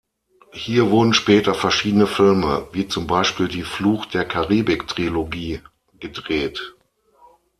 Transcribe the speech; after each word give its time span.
Hier 0.51 0.89
wurden 0.89 1.13
später 1.13 1.53
verschiedene 1.53 2.07
Filme, 2.07 2.67
wie 2.71 2.87
zum 2.87 3.05
Beispiel 3.05 3.47
die 3.47 3.61
Fluch 3.61 4.07
der 4.07 4.25
Karibik 4.25 4.87
Trilogie 4.87 5.61
gedreht. 5.99 6.73